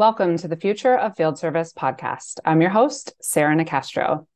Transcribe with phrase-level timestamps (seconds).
[0.00, 2.38] Welcome to the Future of Field Service podcast.
[2.46, 4.26] I'm your host, Sarah Nicastro.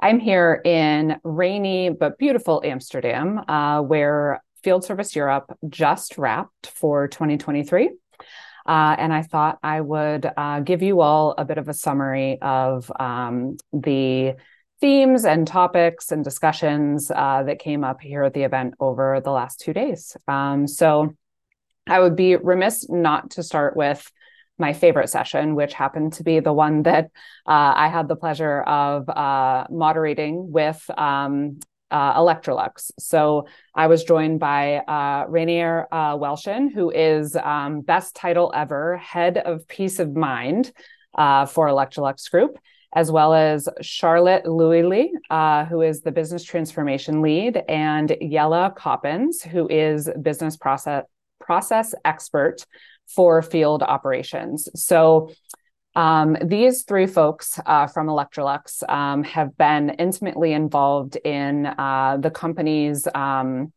[0.00, 7.06] I'm here in rainy but beautiful Amsterdam, uh, where Field Service Europe just wrapped for
[7.06, 7.90] 2023.
[8.66, 12.40] Uh, and I thought I would uh, give you all a bit of a summary
[12.42, 14.34] of um, the
[14.80, 19.30] themes and topics and discussions uh, that came up here at the event over the
[19.30, 20.16] last two days.
[20.26, 21.14] Um, so
[21.86, 24.10] I would be remiss not to start with
[24.58, 27.06] my favorite session, which happened to be the one that
[27.46, 31.58] uh, I had the pleasure of uh, moderating with um,
[31.90, 32.90] uh, Electrolux.
[32.98, 38.96] So I was joined by uh, Rainier uh, Welshen, who is um, best title ever,
[38.96, 40.72] head of peace of mind
[41.16, 42.58] uh, for Electrolux Group,
[42.94, 49.42] as well as Charlotte Louisly, uh, who is the business transformation lead, and Yella Coppens,
[49.42, 51.04] who is business process
[51.40, 52.64] process expert
[53.06, 54.68] for field operations.
[54.74, 55.30] So
[55.96, 62.30] um, these three folks uh, from Electrolux um, have been intimately involved in uh, the
[62.30, 63.72] company's um,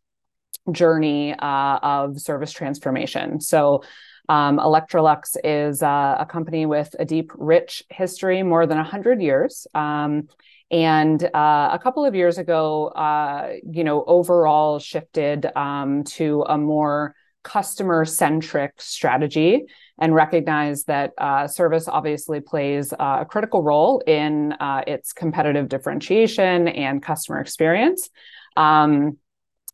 [0.71, 3.39] journey uh, of service transformation.
[3.39, 3.83] So
[4.29, 9.67] um, Electrolux is uh, a company with a deep, rich history, more than 100 years.
[9.73, 10.27] Um,
[10.69, 16.57] and uh, a couple of years ago, uh, you know, overall shifted um, to a
[16.57, 17.15] more
[17.47, 19.63] customer centric strategy
[19.99, 25.69] and recognize that uh, service obviously plays uh, a critical role in uh, its competitive
[25.69, 28.09] differentiation and customer experience.
[28.57, 29.17] Um,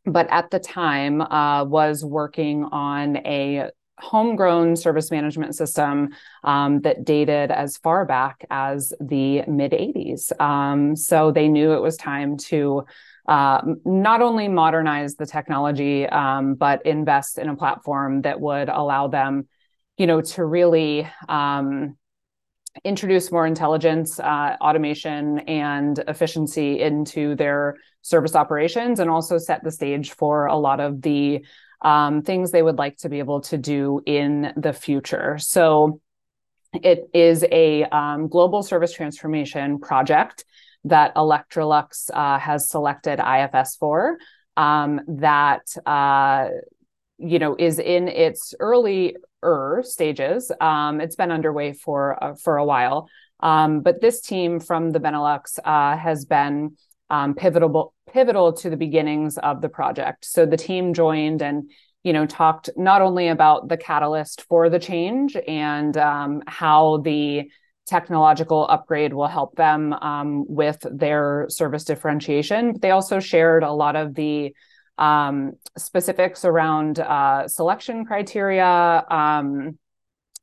[0.05, 6.09] but at the time, uh, was working on a homegrown service management system
[6.43, 10.39] um, that dated as far back as the mid 80s.
[10.39, 12.85] Um, so they knew it was time to
[13.27, 19.07] uh, not only modernize the technology, um, but invest in a platform that would allow
[19.07, 19.47] them,
[19.97, 21.97] you know, to really um,
[22.83, 29.71] introduce more intelligence, uh, automation, and efficiency into their service operations, and also set the
[29.71, 31.45] stage for a lot of the
[31.81, 35.37] um, things they would like to be able to do in the future.
[35.39, 35.99] So.
[36.81, 40.43] It is a um, global service transformation project
[40.85, 44.17] that Electrolux uh, has selected IFS for
[44.57, 46.49] um, that uh,
[47.17, 49.15] you know is in its early
[49.81, 50.51] stages.
[50.61, 54.99] Um, it's been underway for uh, for a while, um, but this team from the
[54.99, 56.77] Benelux uh, has been
[57.09, 60.25] um, pivotal pivotal to the beginnings of the project.
[60.25, 61.69] So the team joined and
[62.03, 67.49] you know talked not only about the catalyst for the change and um, how the
[67.85, 72.73] technological upgrade will help them um, with their service differentiation.
[72.73, 74.55] But they also shared a lot of the
[74.97, 79.77] um, specifics around uh, selection criteria, um,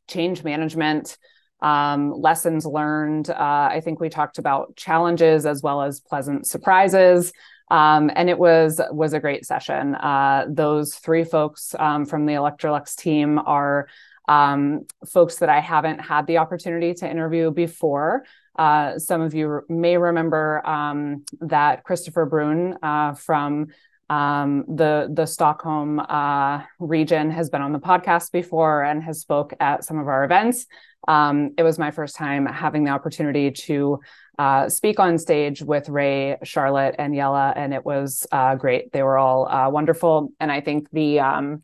[0.09, 1.17] change management,
[1.63, 3.31] um, lessons learned.
[3.31, 7.33] Uh, I think we talked about challenges as well as pleasant surprises.
[7.71, 9.95] Um, and it was was a great session.
[9.95, 13.87] Uh, those three folks um, from the Electrolux team are
[14.31, 18.25] um, folks that I haven't had the opportunity to interview before.
[18.57, 23.67] Uh, some of you may remember um, that Christopher Brun uh, from
[24.09, 29.53] um, the the Stockholm uh, region has been on the podcast before and has spoke
[29.59, 30.67] at some of our events.
[31.09, 34.01] Um, it was my first time having the opportunity to
[34.39, 38.93] uh, speak on stage with Ray, Charlotte, and Yella, and it was uh, great.
[38.93, 41.63] They were all uh, wonderful, and I think the um,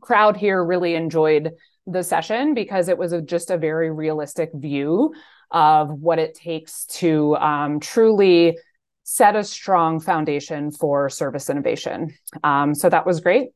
[0.00, 1.52] crowd here really enjoyed
[1.92, 5.14] the session because it was a, just a very realistic view
[5.50, 8.56] of what it takes to um, truly
[9.02, 12.14] set a strong foundation for service innovation.
[12.44, 13.48] Um, so that was great.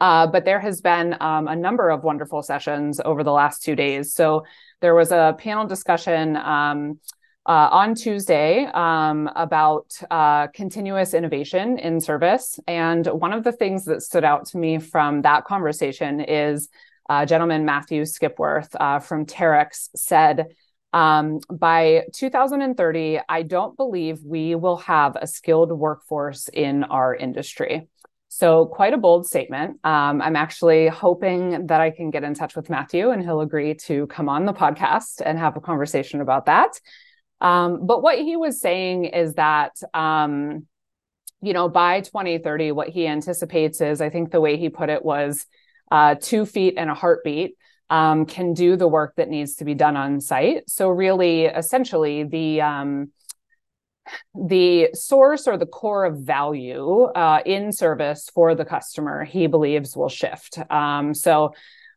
[0.00, 3.76] Uh, but there has been um, a number of wonderful sessions over the last two
[3.76, 4.14] days.
[4.14, 4.44] So
[4.80, 6.98] there was a panel discussion um,
[7.46, 12.58] uh, on Tuesday um, about uh, continuous innovation in service.
[12.66, 16.68] And one of the things that stood out to me from that conversation is
[17.08, 20.46] uh, gentleman Matthew Skipworth uh, from Terex said,
[20.92, 27.88] um, by 2030, I don't believe we will have a skilled workforce in our industry.
[28.28, 29.78] So, quite a bold statement.
[29.84, 33.74] Um, I'm actually hoping that I can get in touch with Matthew and he'll agree
[33.86, 36.80] to come on the podcast and have a conversation about that.
[37.40, 40.66] Um, but what he was saying is that, um,
[41.42, 45.04] you know, by 2030, what he anticipates is, I think the way he put it
[45.04, 45.46] was,
[45.90, 47.56] uh, two feet and a heartbeat
[47.88, 50.68] um, can do the work that needs to be done on site.
[50.68, 53.12] So really, essentially, the um,
[54.34, 59.96] the source or the core of value uh, in service for the customer, he believes
[59.96, 60.58] will shift.
[60.70, 61.54] Um, so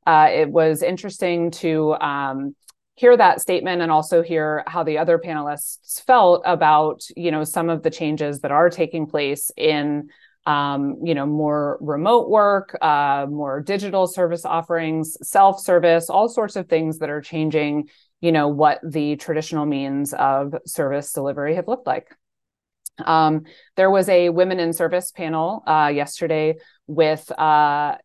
[0.08, 2.56] uh, it was interesting to um,
[2.96, 7.70] hear that statement and also hear how the other panelists felt about you know some
[7.70, 10.10] of the changes that are taking place in
[10.46, 16.68] um, you know more remote work uh, more digital service offerings self-service all sorts of
[16.68, 17.90] things that are changing
[18.22, 22.08] you know what the traditional means of service delivery have looked like
[23.06, 23.44] um,
[23.76, 26.56] there was a women in service panel uh, yesterday
[26.88, 27.96] with uh,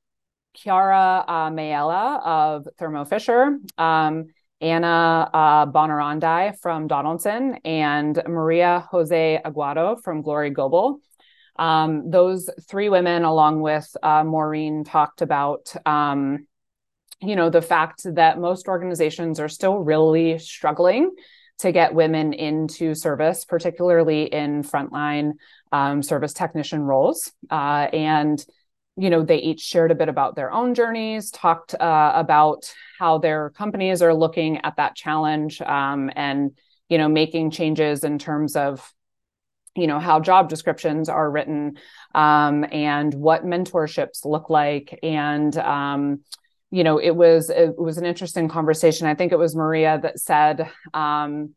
[0.54, 4.26] Chiara uh, Mayella of Thermo Fisher, um,
[4.60, 11.00] Anna uh, from Donaldson, and Maria Jose Aguado from Glory Global.
[11.56, 16.46] Um, those three women, along with uh, Maureen, talked about um,
[17.20, 21.12] you know the fact that most organizations are still really struggling
[21.58, 25.32] to get women into service, particularly in frontline
[25.72, 27.32] um, service technician roles.
[27.50, 28.44] Uh, and,
[28.96, 33.18] you know, they each shared a bit about their own journeys, talked uh, about how
[33.18, 36.52] their companies are looking at that challenge um, and,
[36.88, 38.92] you know, making changes in terms of
[39.74, 41.76] you know how job descriptions are written
[42.14, 46.20] um, and what mentorships look like and um,
[46.74, 49.06] you know, it was it was an interesting conversation.
[49.06, 51.54] I think it was Maria that said um,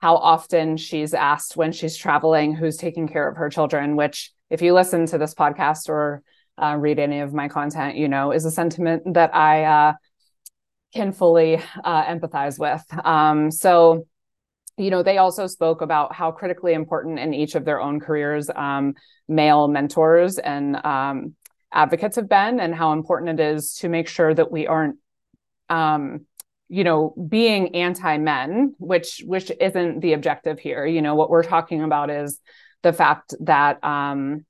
[0.00, 3.96] how often she's asked when she's traveling who's taking care of her children.
[3.96, 6.22] Which, if you listen to this podcast or
[6.58, 9.92] uh, read any of my content, you know, is a sentiment that I uh,
[10.92, 12.84] can fully uh, empathize with.
[13.06, 14.06] Um, so
[14.76, 18.50] you know they also spoke about how critically important in each of their own careers
[18.54, 18.94] um,
[19.28, 21.34] male mentors and um,
[21.72, 24.96] advocates have been and how important it is to make sure that we aren't
[25.68, 26.26] um,
[26.68, 30.86] you know being anti-men which which isn't the objective here.
[30.86, 32.40] You know what we're talking about is
[32.82, 34.44] the fact that um,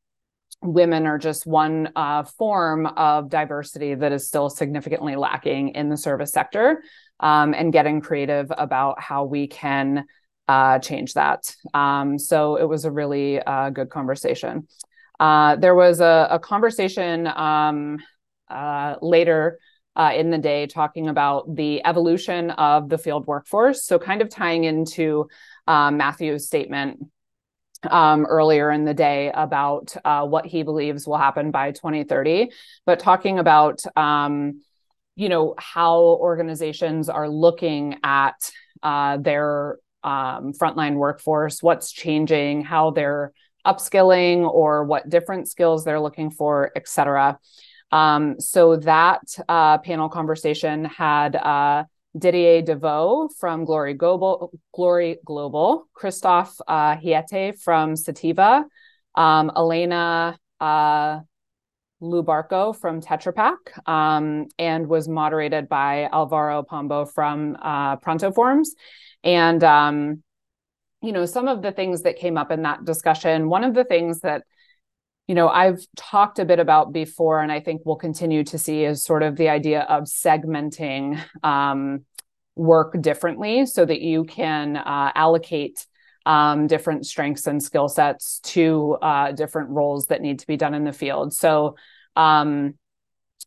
[0.63, 5.97] women are just one uh, form of diversity that is still significantly lacking in the
[5.97, 6.83] service sector
[7.23, 10.05] um, and getting creative about how we can
[10.49, 14.67] uh, change that um, so it was a really uh, good conversation
[15.21, 17.99] uh, there was a, a conversation um,
[18.51, 19.59] uh, later
[19.95, 23.85] uh, in the day talking about the evolution of the field workforce.
[23.85, 25.29] So, kind of tying into
[25.67, 27.05] uh, Matthew's statement
[27.89, 32.51] um, earlier in the day about uh, what he believes will happen by 2030,
[32.87, 34.63] but talking about um,
[35.15, 38.51] you know how organizations are looking at
[38.83, 43.33] uh, their um, frontline workforce, what's changing, how they're
[43.67, 47.39] upskilling or what different skills they're looking for, et cetera.
[47.93, 51.85] Um, so that uh, panel conversation had uh,
[52.19, 58.65] Didier Deveau from Glory Global, Glory Global, Christophe uh, Hiete from Sativa,
[59.15, 61.21] um, Elena uh,
[62.03, 68.69] Lubarco from Tetra Pak, um, and was moderated by Alvaro Pombo from uh, ProntoForms.
[69.25, 70.23] And um,
[71.03, 73.85] you know, some of the things that came up in that discussion, one of the
[73.85, 74.45] things that,
[75.27, 78.85] you know, I've talked a bit about before, and I think we'll continue to see
[78.85, 82.05] is sort of the idea of segmenting um,
[82.55, 85.87] work differently so that you can uh, allocate
[86.27, 90.75] um, different strengths and skill sets to uh, different roles that need to be done
[90.75, 91.33] in the field.
[91.35, 91.77] So,
[92.17, 92.75] um,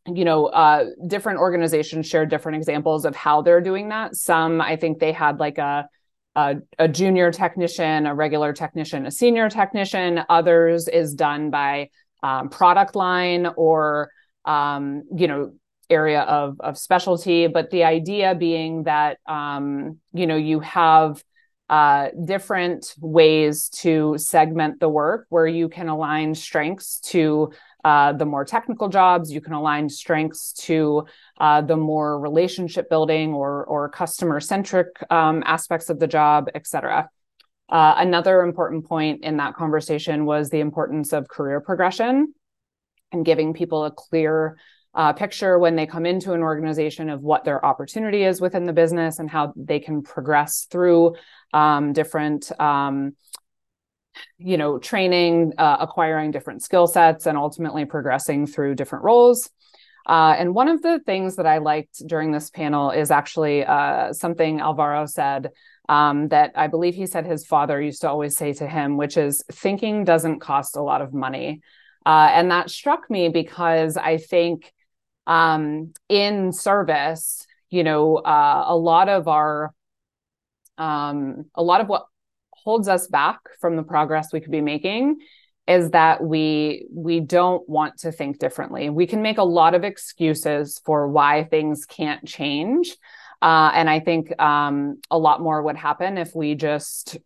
[0.08, 4.15] you know, uh, different organizations share different examples of how they're doing that.
[4.15, 5.88] Some, I think they had like a
[6.36, 10.20] a, a, junior technician, a regular technician, a senior technician.
[10.27, 11.89] Others is done by
[12.24, 14.12] um, product line or
[14.44, 15.53] um, you know
[15.89, 17.48] area of of specialty.
[17.48, 21.24] But the idea being that um, you know you have
[21.69, 27.51] uh, different ways to segment the work where you can align strengths to
[27.84, 29.31] uh, the more technical jobs.
[29.31, 31.05] You can align strengths to
[31.39, 36.67] uh, the more relationship building or, or customer centric um, aspects of the job, et
[36.67, 37.10] cetera.
[37.67, 42.34] Uh, another important point in that conversation was the importance of career progression
[43.12, 44.57] and giving people a clear
[44.95, 48.73] uh, picture when they come into an organization of what their opportunity is within the
[48.73, 51.15] business and how they can progress through
[51.53, 53.13] um, different um,
[54.37, 59.49] you know, training, uh, acquiring different skill sets, and ultimately progressing through different roles.
[60.07, 64.13] Uh, and one of the things that I liked during this panel is actually uh,
[64.13, 65.49] something Alvaro said
[65.89, 69.17] um, that I believe he said his father used to always say to him, which
[69.17, 71.61] is thinking doesn't cost a lot of money.
[72.05, 74.71] Uh, and that struck me because I think
[75.27, 79.74] um, in service, you know, uh, a lot of our
[80.77, 82.05] um, a lot of what
[82.51, 85.17] holds us back from the progress we could be making
[85.67, 88.89] is that we we don't want to think differently.
[88.89, 92.96] We can make a lot of excuses for why things can't change.
[93.41, 97.17] Uh, and I think um, a lot more would happen if we just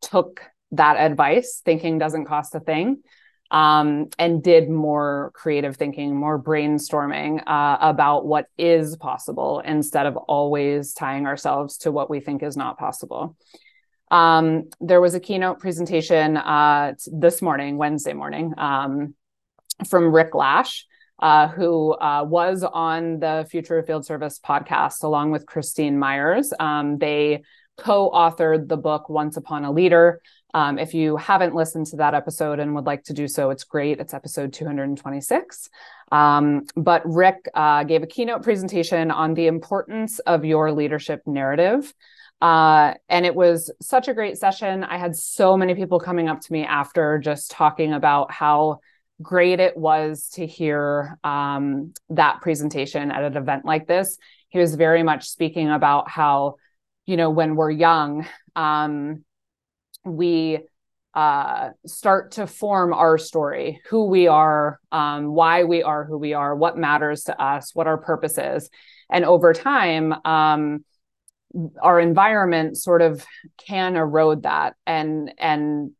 [0.00, 3.02] took that advice, thinking doesn't cost a thing,
[3.50, 10.16] um, and did more creative thinking, more brainstorming uh, about what is possible instead of
[10.16, 13.36] always tying ourselves to what we think is not possible.
[14.10, 19.14] Um, there was a keynote presentation uh, this morning, Wednesday morning, um,
[19.88, 20.86] from Rick Lash,
[21.18, 26.52] uh, who uh, was on the Future of Field Service podcast along with Christine Miers.
[26.58, 27.42] Um, they
[27.78, 30.20] co authored the book Once Upon a Leader.
[30.54, 33.64] Um, if you haven't listened to that episode and would like to do so, it's
[33.64, 34.00] great.
[34.00, 35.70] It's episode 226.
[36.10, 41.92] Um, but Rick uh, gave a keynote presentation on the importance of your leadership narrative.
[42.40, 44.84] Uh, and it was such a great session.
[44.84, 48.80] I had so many people coming up to me after just talking about how
[49.20, 54.18] great it was to hear um, that presentation at an event like this.
[54.48, 56.56] He was very much speaking about how,
[57.08, 59.24] you know, when we're young, um,
[60.04, 60.58] we
[61.14, 66.34] uh, start to form our story, who we are, um, why we are who we
[66.34, 68.68] are, what matters to us, what our purpose is.
[69.10, 70.84] And over time, um,
[71.80, 73.24] our environment sort of
[73.56, 75.92] can erode that and and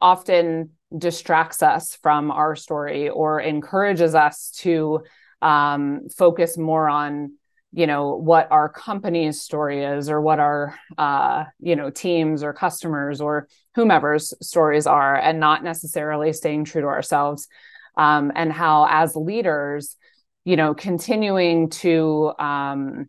[0.00, 5.04] often distracts us from our story or encourages us to
[5.42, 7.34] um, focus more on
[7.72, 12.52] you know what our company's story is or what our uh, you know teams or
[12.52, 17.48] customers or whomever's stories are and not necessarily staying true to ourselves
[17.96, 19.96] um, and how as leaders
[20.44, 23.08] you know continuing to um,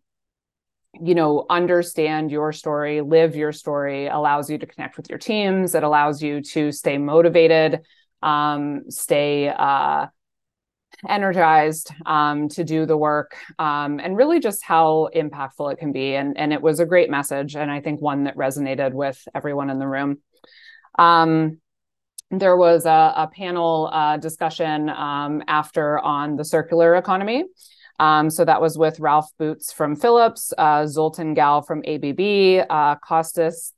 [1.02, 5.74] you know understand your story live your story allows you to connect with your teams.
[5.74, 7.82] It allows you to stay motivated
[8.22, 10.08] um, stay uh,
[11.08, 16.16] energized um, to do the work um, and really just how impactful it can be.
[16.16, 19.70] And, and it was a great message and i think one that resonated with everyone
[19.70, 20.20] in the room.
[20.98, 21.60] Um,
[22.30, 27.44] there was a, a panel uh, discussion um, after on the circular economy.
[28.00, 32.96] Um, so that was with Ralph Boots from Philips, uh, Zoltan Gal from ABB, uh,
[32.96, 33.74] Costas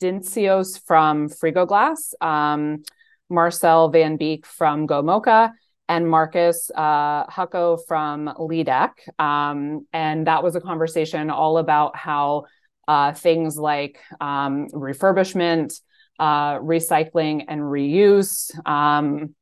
[0.00, 2.84] Dincios from Frigoglass, um,
[3.28, 5.52] Marcel Van Beek from GoMocha,
[5.88, 8.90] and Marcus uh, Hucko from Leadec.
[9.18, 12.44] Um, and that was a conversation all about how
[12.88, 15.80] uh, things like um, refurbishment,
[16.18, 19.34] uh, recycling, and reuse, um,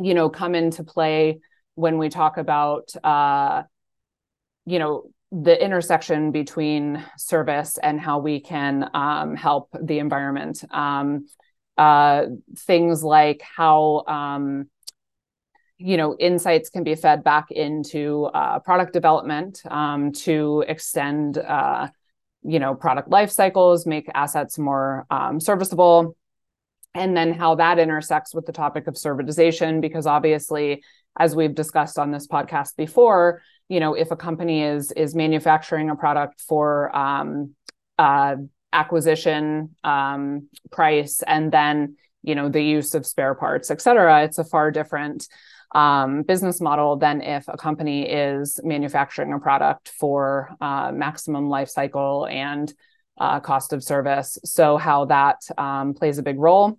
[0.00, 1.40] you know, come into play
[1.74, 3.62] when we talk about uh,
[4.66, 11.26] you know the intersection between service and how we can um, help the environment um,
[11.76, 12.24] uh,
[12.56, 14.68] things like how um,
[15.78, 21.88] you know insights can be fed back into uh, product development um, to extend uh,
[22.42, 26.16] you know product life cycles make assets more um, serviceable
[26.94, 30.82] and then how that intersects with the topic of servitization because obviously
[31.18, 35.90] as we've discussed on this podcast before, you know, if a company is is manufacturing
[35.90, 37.54] a product for um,
[37.98, 38.36] uh,
[38.72, 44.38] acquisition um, price and then you know the use of spare parts, et cetera, it's
[44.38, 45.28] a far different
[45.72, 51.68] um, business model than if a company is manufacturing a product for uh, maximum life
[51.68, 52.72] cycle and
[53.18, 54.38] uh, cost of service.
[54.44, 56.78] So how that um, plays a big role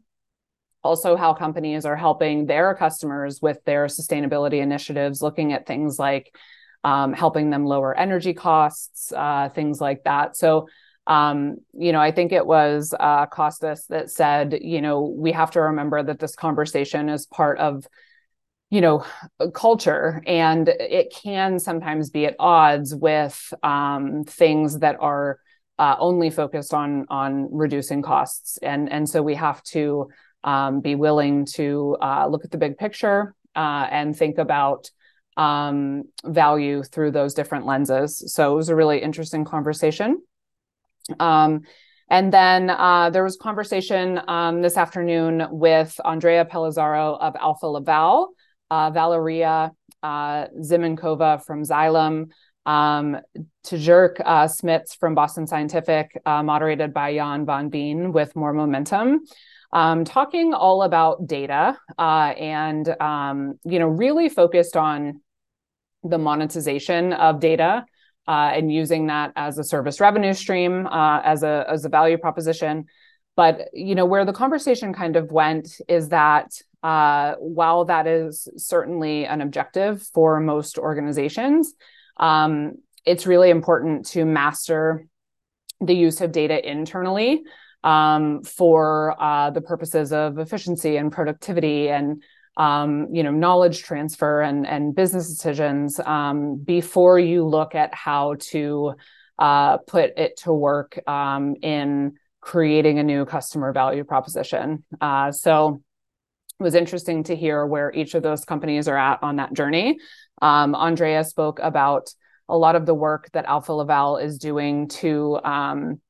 [0.83, 6.33] also how companies are helping their customers with their sustainability initiatives, looking at things like
[6.83, 10.37] um, helping them lower energy costs, uh, things like that.
[10.37, 10.69] So,
[11.07, 15.51] um, you know, I think it was uh, Costas that said, you know, we have
[15.51, 17.85] to remember that this conversation is part of,
[18.69, 19.03] you know,
[19.53, 25.39] culture, and it can sometimes be at odds with um, things that are
[25.79, 30.09] uh, only focused on on reducing costs, and and so we have to
[30.43, 34.91] um, be willing to uh, look at the big picture uh, and think about
[35.37, 38.33] um, value through those different lenses.
[38.33, 40.21] So it was a really interesting conversation.
[41.19, 41.61] Um,
[42.09, 48.29] and then uh, there was conversation um, this afternoon with Andrea Pelizzaro of Alfa Laval,
[48.71, 49.71] uh, Valeria
[50.03, 52.29] uh, Zimenkova from Xylem,
[52.65, 53.17] um,
[53.65, 59.21] Tjerk uh, Smits from Boston Scientific, uh, moderated by Jan van Veen with More Momentum
[59.71, 65.21] um, talking all about data uh, and um, you know really focused on
[66.03, 67.85] the monetization of data
[68.27, 72.17] uh, and using that as a service revenue stream uh, as a as a value
[72.17, 72.85] proposition.
[73.35, 76.51] But you know where the conversation kind of went is that
[76.83, 81.73] uh, while that is certainly an objective for most organizations,
[82.17, 82.73] um,
[83.05, 85.05] it's really important to master
[85.81, 87.43] the use of data internally
[87.83, 92.21] um, for uh, the purposes of efficiency and productivity and
[92.57, 98.35] um, you know knowledge transfer and and business decisions um, before you look at how
[98.39, 98.93] to
[99.37, 104.83] uh, put it to work um, in creating a new customer value proposition.
[104.99, 105.81] Uh, so
[106.59, 109.99] was interesting to hear where each of those companies are at on that journey.
[110.41, 112.13] Um, Andrea spoke about
[112.47, 116.01] a lot of the work that Alfa Laval is doing to um,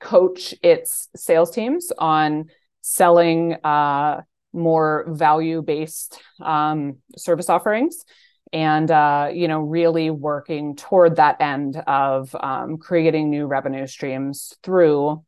[0.00, 2.50] coach its sales teams on
[2.82, 4.20] selling uh,
[4.52, 8.04] more value based um, service offerings
[8.52, 14.54] and uh, you know really working toward that end of um, creating new revenue streams
[14.62, 15.24] through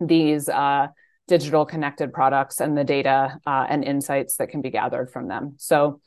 [0.00, 0.88] these uh,
[1.32, 5.54] digital connected products and the data uh, and insights that can be gathered from them
[5.56, 5.98] so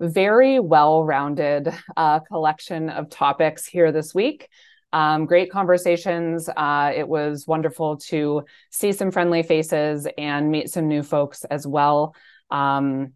[0.00, 4.48] very well rounded uh, collection of topics here this week
[4.92, 6.48] um, great conversations.
[6.48, 11.66] Uh, it was wonderful to see some friendly faces and meet some new folks as
[11.66, 12.14] well.
[12.50, 13.12] Um,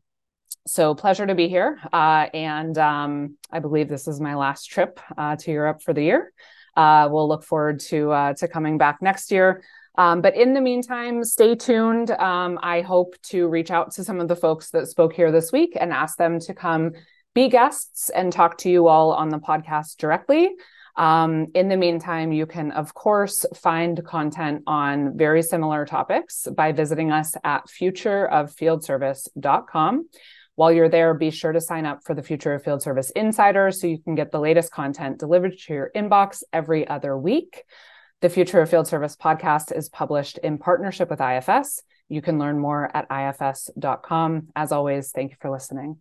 [0.66, 1.78] so pleasure to be here.
[1.92, 6.02] Uh, and um, I believe this is my last trip uh, to Europe for the
[6.04, 6.32] year.
[6.76, 9.62] Uh, we'll look forward to to coming back next year.
[9.96, 12.10] Um, but in the meantime, stay tuned.
[12.12, 15.52] Um, I hope to reach out to some of the folks that spoke here this
[15.52, 16.92] week and ask them to come
[17.34, 20.50] be guests and talk to you all on the podcast directly.
[20.96, 26.72] Um, in the meantime, you can, of course, find content on very similar topics by
[26.72, 30.08] visiting us at futureoffieldservice.com.
[30.54, 33.70] While you're there, be sure to sign up for the Future of Field Service Insider
[33.70, 37.64] so you can get the latest content delivered to your inbox every other week.
[38.22, 41.82] The Future of Field Service podcast is published in partnership with IFS.
[42.08, 44.46] You can learn more at ifs.com.
[44.54, 45.96] As always, thank you for listening.